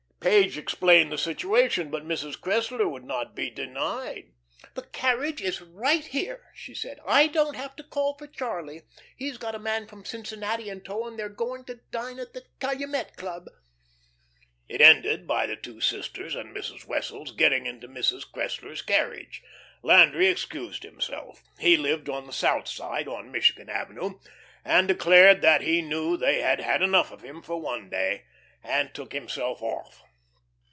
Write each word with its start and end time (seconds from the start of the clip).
Page 0.23 0.55
explained 0.55 1.11
the 1.11 1.17
situation, 1.17 1.89
but 1.89 2.05
Mrs. 2.05 2.39
Cressler 2.39 2.87
would 2.87 3.03
not 3.03 3.35
be 3.35 3.49
denied. 3.49 4.25
"The 4.75 4.83
carriage 4.83 5.41
is 5.41 5.61
right 5.61 6.05
here," 6.05 6.51
she 6.53 6.75
said. 6.75 6.99
"I 7.07 7.25
don't 7.25 7.55
have 7.55 7.75
to 7.77 7.83
call 7.83 8.15
for 8.19 8.27
Charlie. 8.27 8.83
He's 9.17 9.39
got 9.39 9.55
a 9.55 9.59
man 9.59 9.87
from 9.87 10.05
Cincinnati 10.05 10.69
in 10.69 10.81
tow, 10.81 11.07
and 11.07 11.17
they 11.17 11.23
are 11.23 11.27
going 11.27 11.65
to 11.65 11.79
dine 11.89 12.19
at 12.19 12.33
the 12.33 12.43
Calumet 12.59 13.17
Club." 13.17 13.47
It 14.69 14.79
ended 14.79 15.25
by 15.25 15.47
the 15.47 15.55
two 15.55 15.81
sisters 15.81 16.35
and 16.35 16.55
Mrs. 16.55 16.85
Wessels 16.85 17.31
getting 17.31 17.65
into 17.65 17.87
Mrs. 17.87 18.21
Cressler's 18.31 18.83
carriage. 18.83 19.41
Landry 19.81 20.27
excused 20.27 20.83
himself. 20.83 21.41
He 21.57 21.77
lived 21.77 22.09
on 22.09 22.27
the 22.27 22.33
South 22.33 22.67
Side, 22.67 23.07
on 23.07 23.31
Michigan 23.31 23.69
Avenue, 23.69 24.19
and 24.63 24.87
declaring 24.87 25.41
that 25.41 25.61
he 25.61 25.81
knew 25.81 26.15
they 26.15 26.41
had 26.41 26.59
had 26.59 26.83
enough 26.83 27.11
of 27.11 27.23
him 27.23 27.41
for 27.41 27.59
one 27.59 27.89
day, 27.89 28.25
took 28.93 29.13
himself 29.13 29.63
off. 29.63 30.03